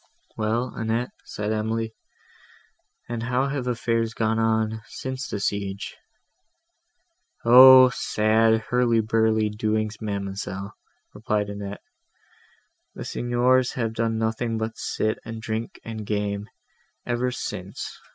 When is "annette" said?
0.75-1.11, 11.51-11.83